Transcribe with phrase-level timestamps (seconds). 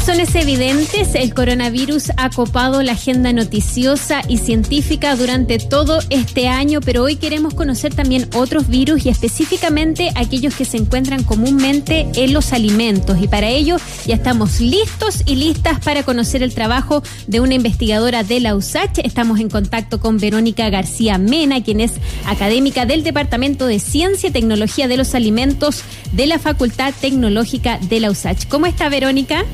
[0.00, 6.80] razones evidentes, el coronavirus ha copado la agenda noticiosa y científica durante todo este año,
[6.80, 12.32] pero hoy queremos conocer también otros virus y específicamente aquellos que se encuentran comúnmente en
[12.32, 13.18] los alimentos.
[13.20, 13.76] Y para ello
[14.06, 19.00] ya estamos listos y listas para conocer el trabajo de una investigadora de la USACH.
[19.04, 21.92] Estamos en contacto con Verónica García Mena, quien es
[22.24, 25.82] académica del Departamento de Ciencia y Tecnología de los Alimentos
[26.12, 28.48] de la Facultad Tecnológica de la USACH.
[28.48, 29.44] ¿Cómo está Verónica?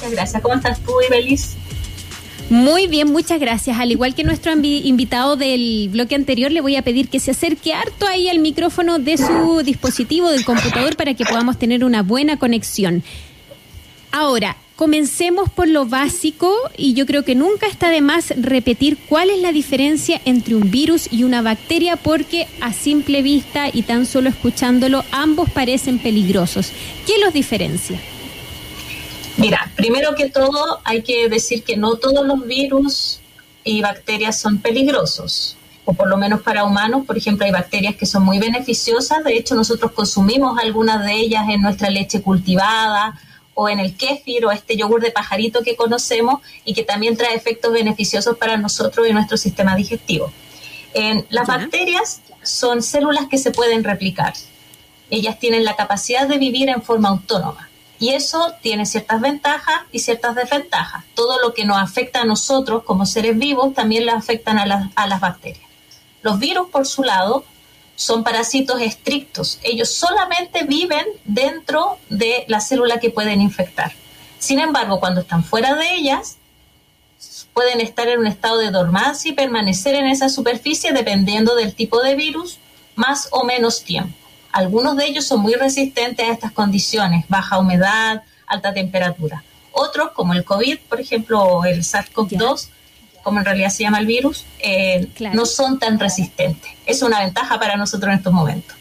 [0.00, 0.42] Muchas gracias.
[0.42, 1.56] ¿Cómo estás tú, Ibelis?
[2.48, 3.78] Muy bien, muchas gracias.
[3.78, 7.74] Al igual que nuestro invitado del bloque anterior, le voy a pedir que se acerque
[7.74, 12.38] harto ahí al micrófono de su dispositivo, del computador, para que podamos tener una buena
[12.38, 13.04] conexión.
[14.10, 19.28] Ahora, comencemos por lo básico y yo creo que nunca está de más repetir cuál
[19.28, 24.06] es la diferencia entre un virus y una bacteria porque a simple vista y tan
[24.06, 26.72] solo escuchándolo ambos parecen peligrosos.
[27.06, 28.00] ¿Qué los diferencia?
[29.40, 33.20] Mira, primero que todo hay que decir que no todos los virus
[33.64, 38.04] y bacterias son peligrosos, o por lo menos para humanos, por ejemplo, hay bacterias que
[38.04, 43.18] son muy beneficiosas, de hecho nosotros consumimos algunas de ellas en nuestra leche cultivada
[43.54, 47.34] o en el kéfir o este yogur de pajarito que conocemos y que también trae
[47.34, 50.30] efectos beneficiosos para nosotros y nuestro sistema digestivo.
[51.30, 54.34] las bacterias son células que se pueden replicar.
[55.08, 57.69] Ellas tienen la capacidad de vivir en forma autónoma.
[58.00, 61.04] Y eso tiene ciertas ventajas y ciertas desventajas.
[61.14, 64.90] Todo lo que nos afecta a nosotros como seres vivos también le afectan a las,
[64.96, 65.68] a las bacterias.
[66.22, 67.44] Los virus, por su lado,
[67.96, 69.58] son parásitos estrictos.
[69.62, 73.92] Ellos solamente viven dentro de la célula que pueden infectar.
[74.38, 76.38] Sin embargo, cuando están fuera de ellas,
[77.52, 82.00] pueden estar en un estado de dormancia y permanecer en esa superficie dependiendo del tipo
[82.00, 82.58] de virus,
[82.94, 84.16] más o menos tiempo.
[84.52, 89.42] Algunos de ellos son muy resistentes a estas condiciones, baja humedad, alta temperatura.
[89.72, 92.68] Otros, como el COVID, por ejemplo, o el SARS-CoV-2,
[93.22, 96.70] como en realidad se llama el virus, eh, no son tan resistentes.
[96.86, 98.76] Es una ventaja para nosotros en estos momentos.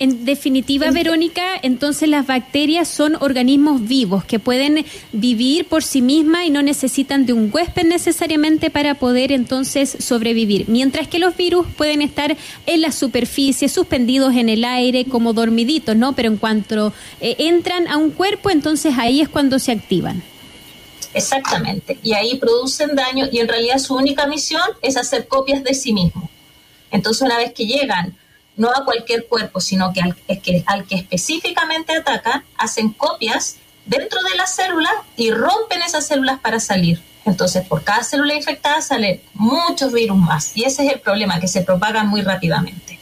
[0.00, 6.46] En definitiva, Verónica, entonces las bacterias son organismos vivos que pueden vivir por sí mismas
[6.46, 10.70] y no necesitan de un huésped necesariamente para poder entonces sobrevivir.
[10.70, 12.34] Mientras que los virus pueden estar
[12.64, 16.14] en la superficie, suspendidos en el aire, como dormiditos, ¿no?
[16.14, 20.22] Pero en cuanto eh, entran a un cuerpo, entonces ahí es cuando se activan.
[21.12, 21.98] Exactamente.
[22.02, 25.92] Y ahí producen daño y en realidad su única misión es hacer copias de sí
[25.92, 26.30] mismos.
[26.90, 28.16] Entonces, una vez que llegan
[28.60, 33.56] no a cualquier cuerpo, sino que al, que al que específicamente atacan, hacen copias
[33.86, 37.00] dentro de la célula y rompen esas células para salir.
[37.24, 41.48] Entonces, por cada célula infectada salen muchos virus más y ese es el problema, que
[41.48, 42.98] se propagan muy rápidamente.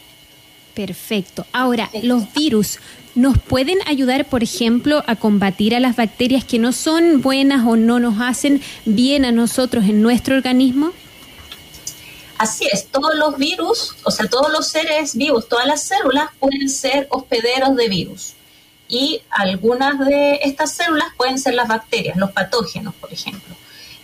[0.74, 1.44] Perfecto.
[1.52, 2.78] Ahora, los virus
[3.16, 7.74] nos pueden ayudar, por ejemplo, a combatir a las bacterias que no son buenas o
[7.74, 10.92] no nos hacen bien a nosotros en nuestro organismo.
[12.38, 16.68] Así es, todos los virus, o sea, todos los seres vivos, todas las células pueden
[16.70, 18.34] ser hospederos de virus.
[18.88, 23.56] Y algunas de estas células pueden ser las bacterias, los patógenos, por ejemplo.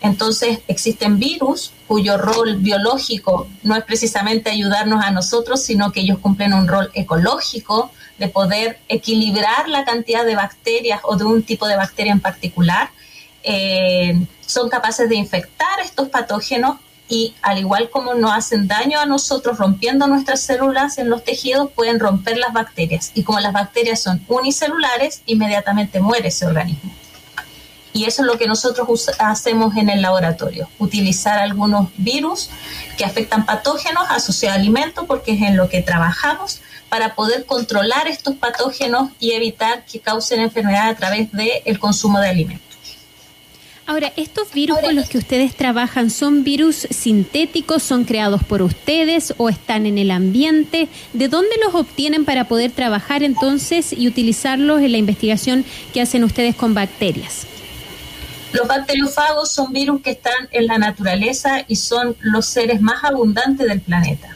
[0.03, 6.19] Entonces, existen virus cuyo rol biológico no es precisamente ayudarnos a nosotros, sino que ellos
[6.19, 11.67] cumplen un rol ecológico de poder equilibrar la cantidad de bacterias o de un tipo
[11.69, 12.91] de bacteria en particular.
[13.45, 16.77] Eh, son capaces de infectar estos patógenos
[17.09, 21.71] y al igual como no hacen daño a nosotros rompiendo nuestras células en los tejidos,
[21.71, 23.11] pueden romper las bacterias.
[23.15, 26.93] Y como las bacterias son unicelulares, inmediatamente muere ese organismo.
[27.93, 32.51] Y eso es lo que nosotros hacemos en el laboratorio, utilizar algunos virus
[32.99, 38.09] que afectan patógenos asociados a alimentos, porque es en lo que trabajamos, para poder controlar
[38.09, 42.64] estos patógenos y evitar que causen enfermedad a través del consumo de alimentos.
[43.87, 49.35] Ahora, ¿estos virus con los que ustedes trabajan son virus sintéticos, son creados por ustedes
[49.37, 50.89] o están en el ambiente?
[51.13, 56.25] ¿De dónde los obtienen para poder trabajar entonces y utilizarlos en la investigación que hacen
[56.25, 57.47] ustedes con bacterias?
[58.53, 63.67] Los bacteriófagos son virus que están en la naturaleza y son los seres más abundantes
[63.67, 64.35] del planeta.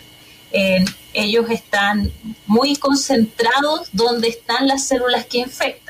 [1.15, 2.13] ellos están
[2.47, 5.88] muy concentrados donde están las células que infectan.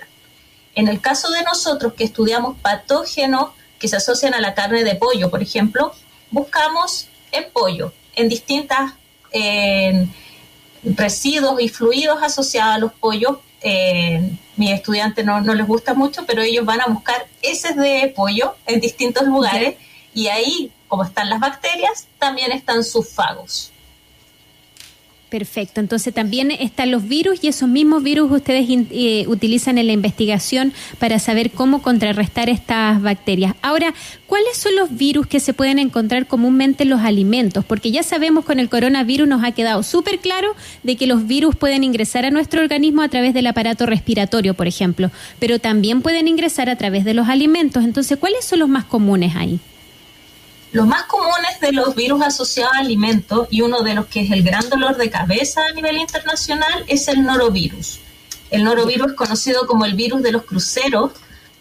[0.79, 4.95] En el caso de nosotros que estudiamos patógenos que se asocian a la carne de
[4.95, 5.93] pollo, por ejemplo,
[6.31, 8.93] buscamos en pollo, en distintas
[10.85, 13.39] residuos y fluidos asociados a los pollos.
[13.61, 18.55] Eh, mis estudiantes no, les gusta mucho, pero ellos van a buscar heces de pollo
[18.65, 19.75] en distintos lugares
[20.15, 23.73] y ahí, como están las bacterias, también están sus fagos.
[25.29, 29.93] Perfecto, entonces también están los virus y esos mismos virus ustedes eh, utilizan en la
[29.93, 33.55] investigación para saber cómo contrarrestar estas bacterias.
[33.61, 33.93] Ahora,
[34.27, 37.63] ¿cuáles son los virus que se pueden encontrar comúnmente en los alimentos?
[37.67, 41.57] Porque ya sabemos con el coronavirus nos ha quedado súper claro de que los virus
[41.57, 46.27] pueden ingresar a nuestro organismo a través del aparato respiratorio, por ejemplo, pero también pueden
[46.27, 47.85] ingresar a través de los alimentos.
[47.85, 49.61] Entonces, ¿cuáles son los más comunes ahí?
[50.71, 54.31] Los más comunes de los virus asociados a alimentos y uno de los que es
[54.31, 58.01] el gran dolor de cabeza a nivel internacional es el norovirus.
[58.51, 61.13] El norovirus es conocido como el virus de los cruceros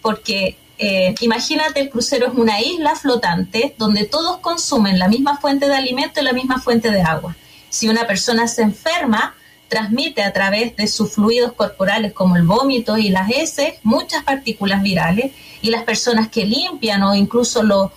[0.02, 5.68] porque eh, imagínate el crucero es una isla flotante donde todos consumen la misma fuente
[5.68, 7.36] de alimento y la misma fuente de agua.
[7.70, 9.36] Si una persona se enferma,
[9.70, 14.82] transmite a través de sus fluidos corporales como el vómito y las heces muchas partículas
[14.82, 15.32] virales
[15.62, 17.92] y las personas que limpian o incluso los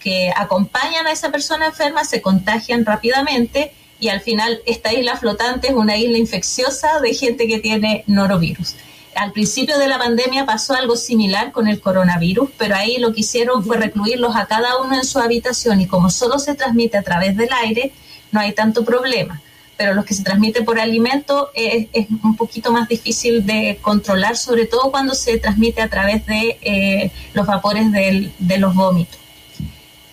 [0.00, 5.68] que acompañan a esa persona enferma se contagian rápidamente y al final esta isla flotante
[5.68, 8.76] es una isla infecciosa de gente que tiene norovirus.
[9.16, 13.20] Al principio de la pandemia pasó algo similar con el coronavirus, pero ahí lo que
[13.20, 17.02] hicieron fue recluirlos a cada uno en su habitación y como solo se transmite a
[17.02, 17.92] través del aire,
[18.30, 19.40] no hay tanto problema.
[19.76, 21.88] Pero los que se transmiten por alimento es,
[22.22, 27.10] un poquito más difícil de controlar, sobre todo cuando se transmite a través de eh,
[27.32, 29.18] los vapores de los vómitos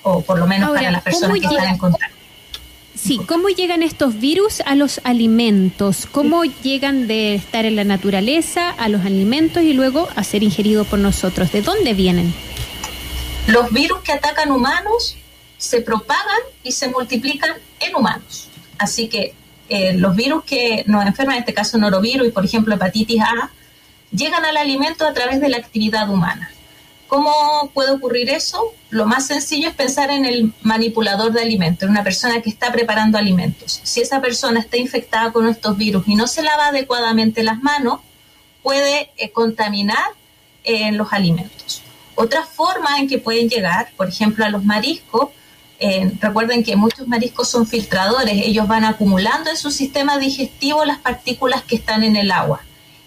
[0.06, 2.16] o por lo menos para las personas que están en contacto.
[2.94, 6.08] Sí, ¿cómo llegan estos virus a los alimentos?
[6.10, 10.88] ¿Cómo llegan de estar en la naturaleza a los alimentos y luego a ser ingeridos
[10.88, 11.52] por nosotros?
[11.52, 12.34] ¿De dónde vienen?
[13.48, 15.18] Los virus que atacan humanos
[15.58, 18.48] se propagan y se multiplican en humanos.
[18.78, 19.34] Así que
[19.70, 23.52] eh, los virus que nos enferman, en este caso norovirus y por ejemplo hepatitis A,
[24.12, 26.52] llegan al alimento a través de la actividad humana.
[27.08, 28.74] ¿Cómo puede ocurrir eso?
[28.90, 32.72] Lo más sencillo es pensar en el manipulador de alimentos, en una persona que está
[32.72, 33.80] preparando alimentos.
[33.84, 38.00] Si esa persona está infectada con estos virus y no se lava adecuadamente las manos,
[38.64, 40.06] puede eh, contaminar
[40.64, 41.84] eh, los alimentos.
[42.16, 45.30] Otra forma en que pueden llegar, por ejemplo, a los mariscos,
[45.80, 51.00] eh, recuerden que muchos mariscos son filtradores, ellos van acumulando en su sistema digestivo las
[51.00, 52.62] partículas que están en el agua.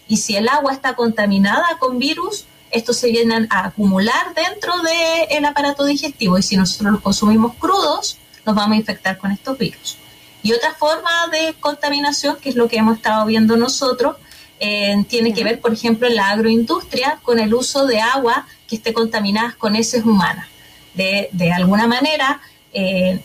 [0.07, 5.45] Y si el agua está contaminada con virus, estos se vienen a acumular dentro del
[5.45, 9.99] aparato digestivo y si nosotros los consumimos crudos, nos vamos a infectar con estos virus.
[10.43, 14.17] Y otra forma de contaminación, que es lo que hemos estado viendo nosotros,
[14.61, 18.77] eh, tiene que ver, por ejemplo, en la agroindustria con el uso de agua que
[18.77, 20.47] esté contaminada con heces humanas.
[20.95, 22.41] De, de alguna manera,
[22.79, 23.21] eh,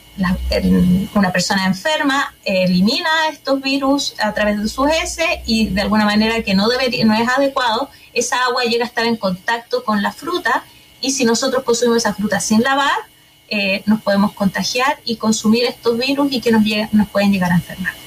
[1.16, 6.42] una persona enferma elimina estos virus a través de sus heces y de alguna manera
[6.44, 10.12] que no, debería, no es adecuado, esa agua llega a estar en contacto con la
[10.12, 10.64] fruta
[11.02, 12.98] y si nosotros consumimos esa fruta sin lavar,
[13.50, 17.56] eh, nos podemos contagiar y consumir estos virus y que nos, nos pueden llegar a
[17.56, 18.03] enfermar.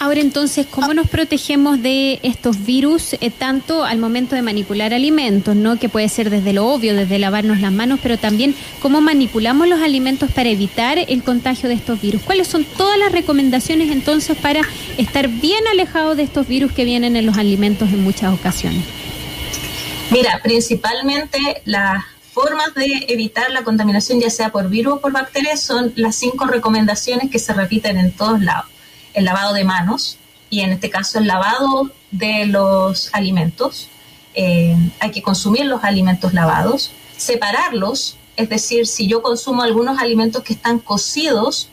[0.00, 5.54] Ahora entonces, ¿cómo nos protegemos de estos virus eh, tanto al momento de manipular alimentos,
[5.54, 9.68] no que puede ser desde lo obvio, desde lavarnos las manos, pero también cómo manipulamos
[9.68, 12.22] los alimentos para evitar el contagio de estos virus?
[12.22, 14.62] ¿Cuáles son todas las recomendaciones entonces para
[14.96, 18.82] estar bien alejados de estos virus que vienen en los alimentos en muchas ocasiones?
[20.10, 25.60] Mira, principalmente las formas de evitar la contaminación, ya sea por virus o por bacterias,
[25.60, 28.70] son las cinco recomendaciones que se repiten en todos lados
[29.14, 30.18] el lavado de manos
[30.48, 33.88] y en este caso el lavado de los alimentos.
[34.34, 40.42] Eh, hay que consumir los alimentos lavados, separarlos, es decir, si yo consumo algunos alimentos
[40.42, 41.68] que están cocidos,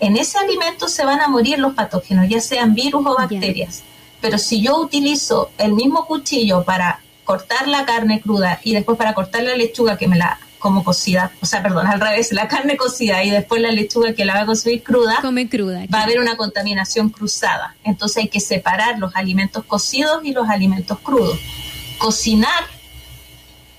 [0.00, 3.82] en ese alimento se van a morir los patógenos, ya sean virus o bacterias.
[4.20, 9.14] Pero si yo utilizo el mismo cuchillo para cortar la carne cruda y después para
[9.14, 12.76] cortar la lechuga que me la como cocida, o sea, perdón, al revés, la carne
[12.76, 16.02] cocida y después la lechuga que la va a consumir cruda, Come cruda va a
[16.04, 17.76] haber una contaminación cruzada.
[17.84, 21.38] Entonces hay que separar los alimentos cocidos y los alimentos crudos.
[21.98, 22.64] Cocinar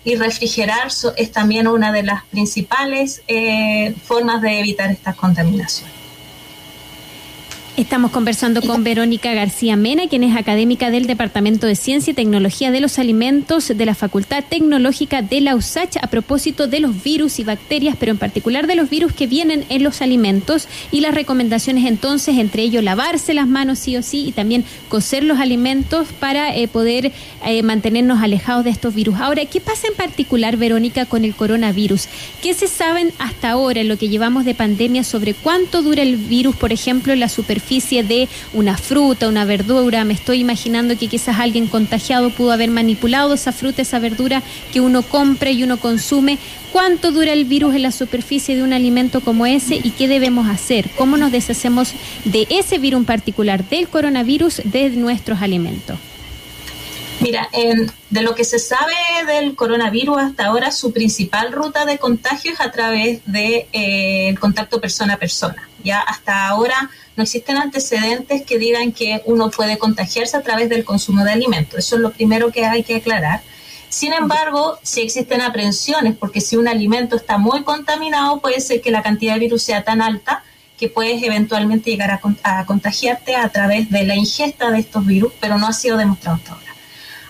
[0.04, 5.99] y refrigerar es también una de las principales eh, formas de evitar estas contaminaciones.
[7.78, 12.72] Estamos conversando con Verónica García Mena, quien es académica del Departamento de Ciencia y Tecnología
[12.72, 17.40] de los Alimentos de la Facultad Tecnológica de la USACH a propósito de los virus
[17.40, 21.16] y bacterias, pero en particular de los virus que vienen en los alimentos y las
[21.16, 26.08] recomendaciones entonces, entre ellos lavarse las manos sí o sí y también cocer los alimentos
[26.20, 27.14] para eh, poder
[27.46, 29.20] eh, mantenernos alejados de estos virus.
[29.20, 32.08] Ahora, ¿qué pasa en particular, Verónica, con el coronavirus?
[32.42, 36.18] ¿Qué se saben hasta ahora en lo que llevamos de pandemia sobre cuánto dura el
[36.18, 37.59] virus, por ejemplo, en la superficie?
[37.60, 40.06] Superficie de una fruta, una verdura.
[40.06, 44.80] Me estoy imaginando que quizás alguien contagiado pudo haber manipulado esa fruta, esa verdura que
[44.80, 46.38] uno compra y uno consume.
[46.72, 50.48] ¿Cuánto dura el virus en la superficie de un alimento como ese y qué debemos
[50.48, 50.90] hacer?
[50.98, 55.98] ¿Cómo nos deshacemos de ese virus en particular, del coronavirus, de nuestros alimentos?
[57.22, 57.50] Mira,
[58.10, 58.94] de lo que se sabe
[59.28, 64.36] del coronavirus hasta ahora, su principal ruta de contagio es a través del de, eh,
[64.40, 65.68] contacto persona a persona.
[65.84, 70.86] Ya hasta ahora no existen antecedentes que digan que uno puede contagiarse a través del
[70.86, 71.80] consumo de alimentos.
[71.80, 73.42] Eso es lo primero que hay que aclarar.
[73.90, 78.92] Sin embargo, sí existen aprensiones, porque si un alimento está muy contaminado, puede ser que
[78.92, 80.44] la cantidad de virus sea tan alta
[80.78, 85.34] que puedes eventualmente llegar a, a contagiarte a través de la ingesta de estos virus,
[85.42, 86.69] pero no ha sido demostrado hasta ahora.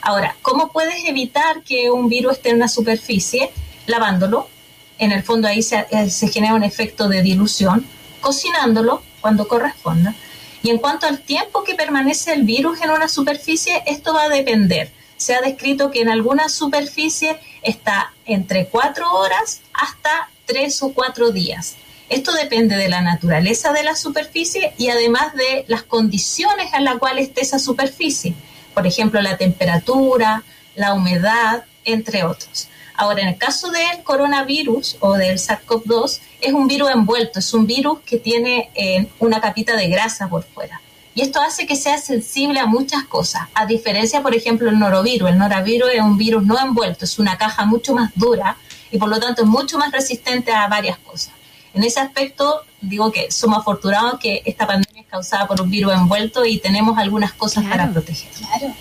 [0.10, 3.52] Ahora, ¿cómo puedes evitar que un virus esté en una superficie?
[3.86, 4.50] Lavándolo.
[4.98, 7.86] En el fondo ahí se, eh, se genera un efecto de dilución.
[8.20, 10.16] Cocinándolo cuando corresponda.
[10.64, 14.30] Y en cuanto al tiempo que permanece el virus en una superficie, esto va a
[14.30, 14.92] depender.
[15.16, 21.30] Se ha descrito que en alguna superficie está entre cuatro horas hasta tres o cuatro
[21.30, 21.76] días.
[22.10, 26.98] Esto depende de la naturaleza de la superficie y además de las condiciones en las
[26.98, 28.34] cuales esté esa superficie
[28.80, 30.42] por ejemplo, la temperatura,
[30.74, 32.70] la humedad, entre otros.
[32.96, 37.68] Ahora, en el caso del coronavirus o del SARS-CoV-2, es un virus envuelto, es un
[37.68, 40.80] virus que tiene eh, una capita de grasa por fuera.
[41.14, 45.30] Y esto hace que sea sensible a muchas cosas, a diferencia, por ejemplo, del norovirus.
[45.30, 48.56] El norovirus es un virus no envuelto, es una caja mucho más dura
[48.92, 51.34] y por lo tanto es mucho más resistente a varias cosas.
[51.74, 56.46] En ese aspecto, digo que somos afortunados que esta pandemia causada por un virus envuelto
[56.46, 58.30] y tenemos algunas cosas para proteger.
[58.38, 58.74] Claro.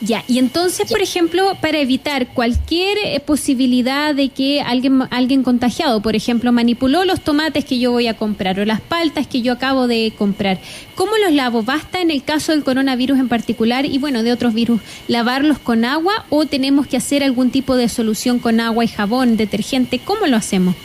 [0.00, 6.00] Ya, y entonces, por ejemplo, para evitar cualquier eh, posibilidad de que alguien, alguien contagiado,
[6.00, 9.52] por ejemplo, manipuló los tomates que yo voy a comprar o las paltas que yo
[9.54, 10.60] acabo de comprar,
[10.94, 11.64] ¿cómo los lavo?
[11.64, 15.84] ¿Basta en el caso del coronavirus en particular y bueno, de otros virus, lavarlos con
[15.84, 19.98] agua o tenemos que hacer algún tipo de solución con agua y jabón, detergente?
[19.98, 20.76] ¿Cómo lo hacemos?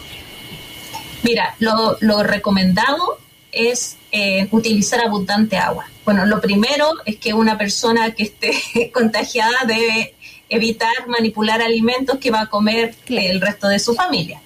[1.24, 3.20] Mira, lo, recomendado
[3.53, 5.88] es eh, utilizar abundante agua.
[6.05, 10.15] Bueno, lo primero es que una persona que esté contagiada debe
[10.50, 14.41] evitar manipular alimentos que va a comer el resto de su familia.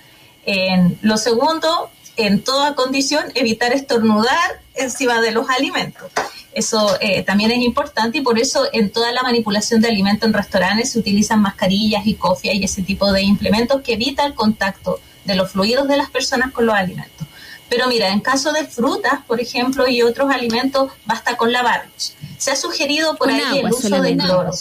[1.01, 6.11] lo segundo, en toda condición, evitar estornudar encima de los alimentos.
[6.53, 10.33] Eso eh, también es importante y por eso en toda la manipulación de alimentos en
[10.33, 14.99] restaurantes se utilizan mascarillas y cofias y ese tipo de implementos que evita el contacto
[15.23, 17.26] de los fluidos de las personas con los alimentos.
[17.69, 22.15] Pero mira, en caso de frutas, por ejemplo, y otros alimentos, basta con lavarlos.
[22.37, 24.51] Se ha sugerido por ahí el uso de cloro.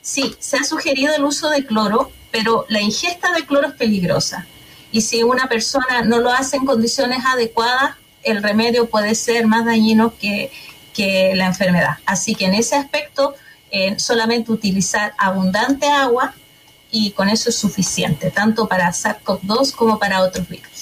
[0.00, 4.46] Sí, se ha sugerido el uso de cloro, pero la ingesta de cloro es peligrosa.
[4.92, 9.64] Y si una persona no lo hace en condiciones adecuadas, el remedio puede ser más
[9.64, 10.50] dañino que,
[10.94, 11.98] que la enfermedad.
[12.06, 13.34] Así que en ese aspecto,
[13.70, 16.34] eh, solamente utilizar abundante agua
[16.90, 20.75] y con eso es suficiente, tanto para SARS-CoV-2 como para otros virus.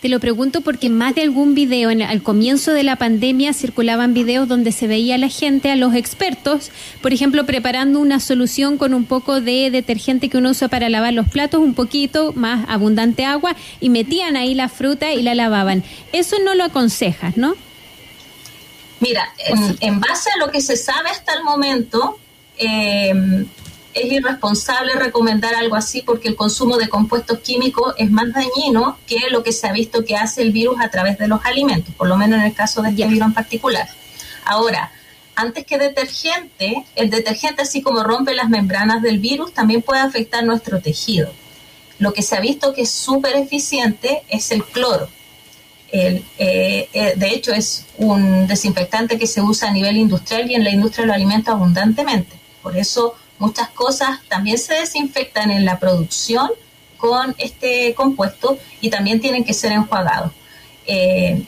[0.00, 4.12] Te lo pregunto porque más de algún video, en, al comienzo de la pandemia circulaban
[4.12, 8.76] videos donde se veía a la gente, a los expertos, por ejemplo, preparando una solución
[8.76, 12.66] con un poco de detergente que uno usa para lavar los platos, un poquito más
[12.68, 15.82] abundante agua, y metían ahí la fruta y la lavaban.
[16.12, 17.54] Eso no lo aconsejas, ¿no?
[19.00, 22.18] Mira, en, en base a lo que se sabe hasta el momento,
[22.58, 23.46] eh,
[23.96, 29.30] es irresponsable recomendar algo así porque el consumo de compuestos químicos es más dañino que
[29.30, 32.06] lo que se ha visto que hace el virus a través de los alimentos, por
[32.06, 33.88] lo menos en el caso de este virus en particular.
[34.44, 34.92] Ahora,
[35.34, 40.44] antes que detergente, el detergente así como rompe las membranas del virus también puede afectar
[40.44, 41.32] nuestro tejido.
[41.98, 45.08] Lo que se ha visto que es súper eficiente es el cloro.
[45.90, 50.54] El, eh, eh, de hecho, es un desinfectante que se usa a nivel industrial y
[50.54, 52.36] en la industria lo alimenta abundantemente.
[52.62, 56.50] Por eso muchas cosas también se desinfectan en la producción
[56.96, 60.32] con este compuesto y también tienen que ser enjuagados.
[60.86, 61.42] Eh,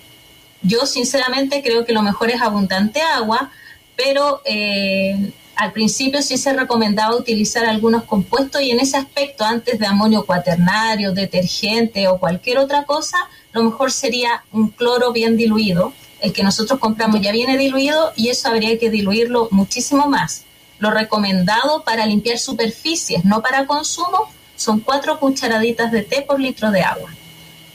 [0.62, 3.50] yo sinceramente creo que lo mejor es abundante agua,
[3.96, 9.78] pero eh, al principio sí se recomendaba utilizar algunos compuestos y en ese aspecto, antes
[9.78, 13.16] de amonio cuaternario, detergente o cualquier otra cosa,
[13.52, 15.92] lo mejor sería un cloro bien diluido.
[16.20, 20.44] El que nosotros compramos ya viene diluido y eso habría que diluirlo muchísimo más.
[20.78, 26.70] Lo recomendado para limpiar superficies, no para consumo, son cuatro cucharaditas de té por litro
[26.70, 27.10] de agua.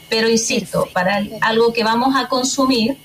[0.09, 2.97] Pero insisto, para algo que vamos a consumir,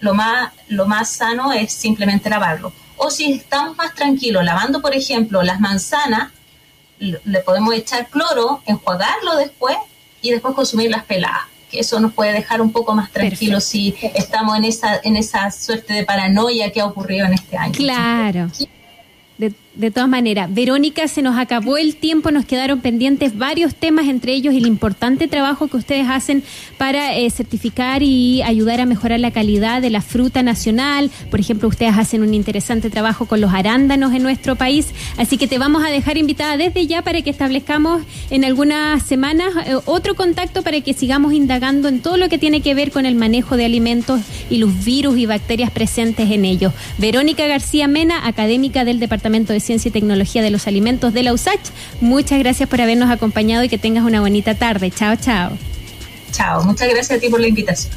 [0.00, 2.72] lo más, lo más sano es simplemente lavarlo.
[2.96, 6.30] O si estamos más tranquilos, lavando, por ejemplo, las manzanas,
[6.98, 9.76] le podemos echar cloro, enjuagarlo después
[10.20, 13.96] y después consumir las peladas que eso nos puede dejar un poco más tranquilos si
[14.14, 17.72] estamos en esa, en esa suerte de paranoia que ha ocurrido en este año.
[17.72, 18.50] Claro.
[19.42, 24.06] that De, todas maneras, Verónica, se nos acabó el tiempo, nos quedaron pendientes varios temas,
[24.06, 26.42] entre ellos el importante trabajo que ustedes hacen
[26.76, 31.10] para eh, certificar y ayudar a mejorar la calidad de la fruta nacional.
[31.30, 34.88] Por ejemplo, ustedes hacen un interesante trabajo con los arándanos en nuestro país.
[35.16, 39.54] Así que te vamos a dejar invitada desde ya para que establezcamos en algunas semanas
[39.66, 43.06] eh, otro contacto para que sigamos indagando en todo lo que tiene que ver con
[43.06, 46.74] el manejo de alimentos y los virus y bacterias presentes en ellos.
[46.98, 51.32] Verónica García Mena, académica del Departamento de Ciencia y Tecnología de los Alimentos de la
[51.32, 51.70] USACH.
[52.00, 54.90] Muchas gracias por habernos acompañado y que tengas una bonita tarde.
[54.90, 55.52] Chao, chao.
[56.32, 57.92] Chao, muchas gracias a ti por la invitación.